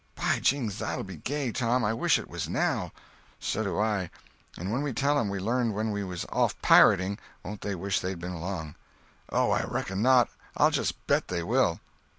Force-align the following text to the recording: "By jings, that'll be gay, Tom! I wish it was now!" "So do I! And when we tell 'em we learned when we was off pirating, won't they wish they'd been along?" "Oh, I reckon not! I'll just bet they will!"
"By 0.15 0.39
jings, 0.39 0.79
that'll 0.79 1.03
be 1.03 1.17
gay, 1.17 1.51
Tom! 1.51 1.85
I 1.85 1.93
wish 1.93 2.17
it 2.17 2.27
was 2.27 2.49
now!" 2.49 2.91
"So 3.39 3.63
do 3.63 3.79
I! 3.79 4.09
And 4.57 4.71
when 4.71 4.81
we 4.81 4.93
tell 4.93 5.19
'em 5.19 5.29
we 5.29 5.37
learned 5.39 5.75
when 5.75 5.91
we 5.91 6.03
was 6.03 6.25
off 6.31 6.59
pirating, 6.63 7.19
won't 7.45 7.61
they 7.61 7.75
wish 7.75 7.99
they'd 7.99 8.17
been 8.17 8.31
along?" 8.33 8.73
"Oh, 9.29 9.51
I 9.51 9.63
reckon 9.63 10.01
not! 10.01 10.27
I'll 10.57 10.71
just 10.71 11.05
bet 11.05 11.27
they 11.27 11.43
will!" 11.43 11.81